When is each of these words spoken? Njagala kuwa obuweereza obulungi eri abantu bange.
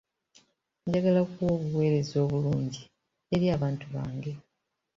Njagala 0.85 1.21
kuwa 1.31 1.49
obuweereza 1.57 2.15
obulungi 2.25 2.81
eri 3.33 3.45
abantu 3.55 3.85
bange. 3.95 4.31